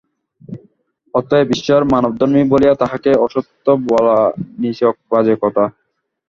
অতএব 1.13 1.47
ঈশ্বর 1.51 1.81
মানবধর্মী 1.91 2.41
বলিয়া 2.51 2.73
তাঁহাকে 2.75 3.11
অসত্য 3.25 3.65
বলা 3.89 4.17
নিছক 4.59 4.95
বাজে 5.11 5.35
কথা। 5.43 5.63